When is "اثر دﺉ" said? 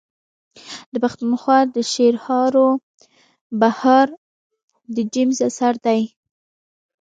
5.49-6.03